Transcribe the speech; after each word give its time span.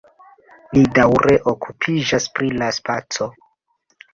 Li 0.77 0.81
daŭre 0.99 1.35
okupiĝas 1.53 2.27
pri 2.39 2.51
la 2.63 2.71
spaco. 2.79 3.29